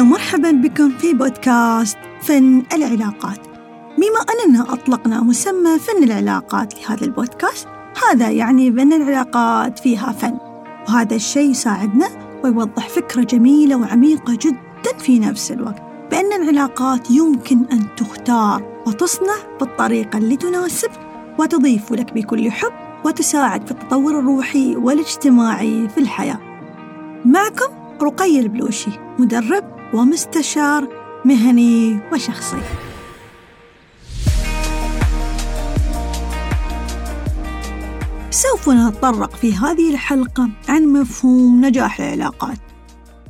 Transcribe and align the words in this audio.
ومرحبا 0.00 0.50
بكم 0.50 0.90
في 0.90 1.14
بودكاست 1.14 1.98
فن 2.22 2.62
العلاقات. 2.72 3.38
بما 3.98 4.46
أننا 4.46 4.72
أطلقنا 4.72 5.20
مسمى 5.22 5.78
فن 5.78 6.02
العلاقات 6.02 6.74
لهذا 6.74 7.04
البودكاست 7.04 7.68
هذا 8.10 8.30
يعني 8.30 8.70
بأن 8.70 8.92
العلاقات 8.92 9.78
فيها 9.78 10.12
فن. 10.12 10.38
وهذا 10.88 11.16
الشيء 11.16 11.50
يساعدنا 11.50 12.08
ويوضح 12.44 12.88
فكرة 12.88 13.22
جميلة 13.22 13.76
وعميقة 13.76 14.38
جدا 14.42 14.98
في 14.98 15.18
نفس 15.18 15.52
الوقت 15.52 15.82
بأن 16.10 16.42
العلاقات 16.42 17.10
يمكن 17.10 17.58
أن 17.72 17.86
تختار 17.96 18.82
وتصنع 18.86 19.36
بالطريقة 19.60 20.18
اللي 20.18 20.36
تناسب 20.36 20.90
وتضيف 21.38 21.92
لك 21.92 22.12
بكل 22.12 22.50
حب 22.50 22.72
وتساعد 23.04 23.66
في 23.66 23.70
التطور 23.70 24.18
الروحي 24.18 24.76
والاجتماعي 24.76 25.88
في 25.88 26.00
الحياة. 26.00 26.38
معكم 27.24 27.74
رقي 28.02 28.40
البلوشي 28.40 28.90
مدرب 29.18 29.79
ومستشار 29.94 30.88
مهني 31.24 32.00
وشخصي. 32.12 32.60
سوف 38.30 38.68
نتطرق 38.68 39.36
في 39.36 39.54
هذه 39.54 39.90
الحلقة 39.90 40.48
عن 40.68 40.86
مفهوم 40.86 41.64
نجاح 41.64 42.00
العلاقات. 42.00 42.58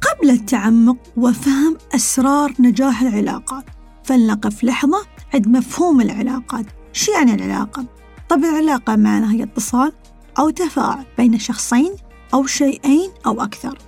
قبل 0.00 0.30
التعمق 0.30 0.96
وفهم 1.16 1.76
أسرار 1.94 2.54
نجاح 2.60 3.02
العلاقات 3.02 3.64
فلنقف 4.04 4.64
لحظة 4.64 5.06
عند 5.34 5.48
مفهوم 5.48 6.00
العلاقات 6.00 6.66
شو 6.92 7.12
يعني 7.12 7.34
العلاقة؟ 7.34 7.84
طبعا 8.28 8.50
العلاقة 8.50 8.96
معناها 8.96 9.32
هي 9.32 9.42
اتصال 9.42 9.92
أو 10.38 10.50
تفاعل 10.50 11.04
بين 11.18 11.38
شخصين 11.38 11.92
أو 12.34 12.46
شيئين 12.46 13.10
أو 13.26 13.42
أكثر. 13.42 13.78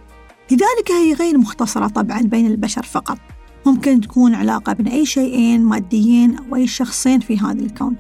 لذلك 0.50 0.90
هي 0.90 1.12
غير 1.12 1.38
مختصرة 1.38 1.88
طبعا 1.88 2.20
بين 2.20 2.46
البشر 2.46 2.82
فقط. 2.82 3.18
ممكن 3.66 4.00
تكون 4.00 4.34
علاقة 4.34 4.72
بين 4.72 4.88
أي 4.88 5.06
شيئين 5.06 5.64
ماديين 5.64 6.36
أو 6.38 6.56
أي 6.56 6.66
شخصين 6.66 7.20
في 7.20 7.38
هذا 7.38 7.62
الكون. 7.62 7.96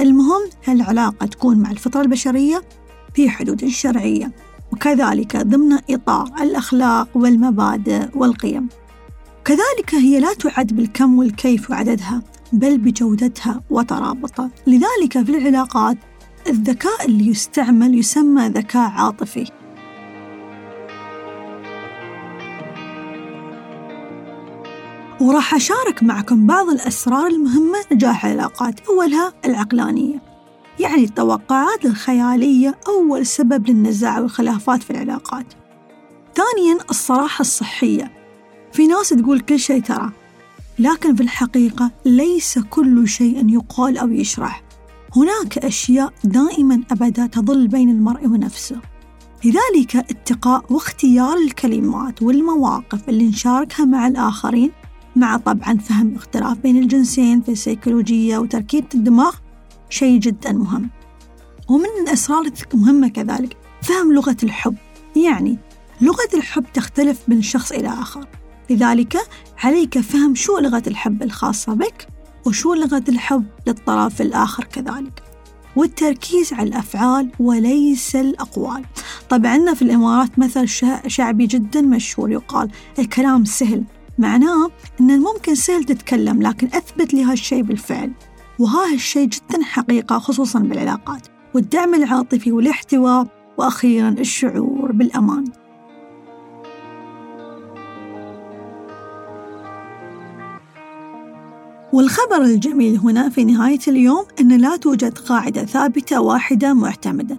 المهم 0.00 0.42
هالعلاقة 0.64 1.26
تكون 1.26 1.58
مع 1.58 1.70
الفطرة 1.70 2.02
البشرية 2.02 2.62
في 3.14 3.30
حدود 3.30 3.66
شرعية 3.66 4.32
وكذلك 4.72 5.36
ضمن 5.36 5.78
إطار 5.90 6.30
الأخلاق 6.40 7.08
والمبادئ 7.14 8.08
والقيم. 8.14 8.68
كذلك 9.44 9.94
هي 9.94 10.20
لا 10.20 10.34
تعد 10.34 10.72
بالكم 10.72 11.18
والكيف 11.18 11.70
وعددها 11.70 12.22
بل 12.52 12.78
بجودتها 12.78 13.62
وترابطها. 13.70 14.50
لذلك 14.66 15.22
في 15.24 15.36
العلاقات 15.36 15.98
الذكاء 16.48 17.06
اللي 17.06 17.26
يستعمل 17.26 17.98
يسمى 17.98 18.48
ذكاء 18.48 18.90
عاطفي. 18.90 19.61
وراح 25.22 25.54
أشارك 25.54 26.02
معكم 26.02 26.46
بعض 26.46 26.68
الأسرار 26.68 27.26
المهمة 27.26 27.78
نجاح 27.92 28.24
العلاقات 28.24 28.80
أولها 28.88 29.32
العقلانية. 29.44 30.22
يعني 30.80 31.04
التوقعات 31.04 31.84
الخيالية 31.84 32.78
أول 32.88 33.26
سبب 33.26 33.68
للنزاع 33.68 34.20
والخلافات 34.20 34.82
في 34.82 34.90
العلاقات. 34.90 35.46
ثانيا 36.34 36.78
الصراحة 36.90 37.40
الصحية. 37.40 38.12
في 38.72 38.86
ناس 38.86 39.08
تقول 39.08 39.40
كل 39.40 39.58
شيء 39.58 39.82
ترى 39.82 40.10
لكن 40.78 41.14
في 41.14 41.22
الحقيقة 41.22 41.90
ليس 42.04 42.58
كل 42.58 43.08
شيء 43.08 43.48
يقال 43.48 43.98
أو 43.98 44.08
يشرح. 44.08 44.62
هناك 45.16 45.58
أشياء 45.58 46.12
دائما 46.24 46.82
أبدا 46.90 47.26
تظل 47.26 47.68
بين 47.68 47.90
المرء 47.90 48.26
ونفسه. 48.26 48.76
لذلك 49.44 49.96
اتقاء 49.96 50.64
واختيار 50.70 51.36
الكلمات 51.36 52.22
والمواقف 52.22 53.08
اللي 53.08 53.28
نشاركها 53.28 53.84
مع 53.84 54.06
الآخرين 54.06 54.70
مع 55.16 55.36
طبعا 55.36 55.78
فهم 55.78 56.14
اختلاف 56.14 56.58
بين 56.58 56.78
الجنسين 56.78 57.40
في 57.40 57.52
السيكولوجية 57.52 58.38
وتركيبة 58.38 58.88
الدماغ 58.94 59.34
شيء 59.90 60.18
جدا 60.18 60.52
مهم. 60.52 60.90
ومن 61.68 62.06
الأسرار 62.06 62.50
المهمة 62.74 63.08
كذلك 63.08 63.56
فهم 63.82 64.12
لغة 64.12 64.36
الحب. 64.42 64.76
يعني 65.16 65.58
لغة 66.00 66.28
الحب 66.34 66.64
تختلف 66.74 67.22
من 67.28 67.42
شخص 67.42 67.72
إلى 67.72 67.88
آخر. 67.88 68.26
لذلك 68.70 69.16
عليك 69.58 69.98
فهم 69.98 70.34
شو 70.34 70.58
لغة 70.58 70.82
الحب 70.86 71.22
الخاصة 71.22 71.74
بك 71.74 72.06
وشو 72.46 72.74
لغة 72.74 73.04
الحب 73.08 73.44
للطرف 73.66 74.20
الآخر 74.20 74.64
كذلك. 74.64 75.22
والتركيز 75.76 76.52
على 76.52 76.68
الأفعال 76.68 77.30
وليس 77.40 78.16
الأقوال. 78.16 78.84
طبعا 79.28 79.74
في 79.74 79.82
الإمارات 79.82 80.38
مثل 80.38 80.68
شعبي 81.06 81.46
جدا 81.46 81.80
مشهور 81.80 82.30
يقال 82.30 82.70
الكلام 82.98 83.44
سهل 83.44 83.84
معناه 84.18 84.70
أن 85.00 85.20
ممكن 85.20 85.54
سهل 85.54 85.84
تتكلم 85.84 86.42
لكن 86.42 86.66
أثبت 86.66 87.14
لي 87.14 87.24
هالشيء 87.24 87.62
بالفعل. 87.62 88.12
وها 88.58 88.92
هالشيء 88.92 89.28
جدا 89.28 89.62
حقيقة 89.62 90.18
خصوصا 90.18 90.58
بالعلاقات. 90.58 91.26
والدعم 91.54 91.94
العاطفي 91.94 92.52
والاحتواء 92.52 93.26
وأخيرا 93.58 94.08
الشعور 94.08 94.92
بالأمان. 94.92 95.44
والخبر 101.92 102.42
الجميل 102.42 102.98
هنا 102.98 103.28
في 103.28 103.44
نهاية 103.44 103.78
اليوم 103.88 104.24
أن 104.40 104.60
لا 104.60 104.76
توجد 104.76 105.18
قاعدة 105.18 105.64
ثابتة 105.64 106.20
واحدة 106.20 106.74
معتمدة 106.74 107.38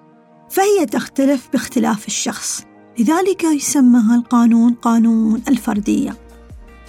فهي 0.49 0.85
تختلف 0.85 1.49
باختلاف 1.51 2.07
الشخص. 2.07 2.63
لذلك 2.99 3.43
يسمى 3.43 4.15
القانون 4.15 4.73
قانون 4.73 5.41
الفردية. 5.47 6.17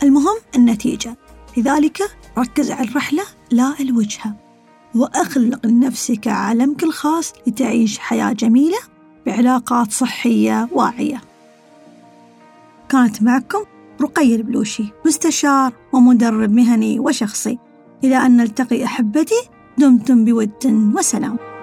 المهم 0.04 0.36
النتيجة. 0.56 1.16
لذلك 1.56 2.02
ركز 2.38 2.70
على 2.70 2.88
الرحلة 2.88 3.22
لا 3.50 3.74
الوجهة. 3.80 4.34
وأخلق 4.94 5.66
لنفسك 5.66 6.28
عالمك 6.28 6.82
الخاص 6.82 7.32
لتعيش 7.46 7.98
حياة 7.98 8.32
جميلة 8.32 8.78
بعلاقات 9.26 9.92
صحية 9.92 10.68
واعية. 10.72 11.20
كانت 12.88 13.22
معكم 13.22 13.58
رقي 14.02 14.34
البلوشي 14.34 14.84
مستشار 15.06 15.72
ومدرب 15.92 16.52
مهني 16.52 17.00
وشخصي. 17.00 17.58
إلى 18.04 18.16
أن 18.16 18.36
نلتقي 18.36 18.84
أحبتي 18.84 19.48
دمتم 19.78 20.24
بود 20.24 20.92
وسلام. 20.96 21.53